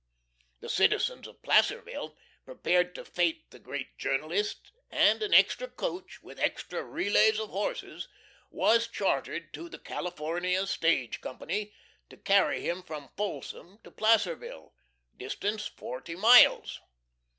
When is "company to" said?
11.21-12.17